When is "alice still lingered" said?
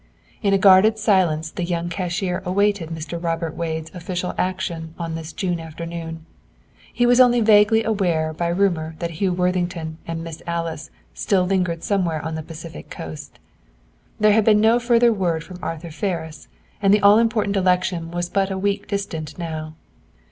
10.47-11.83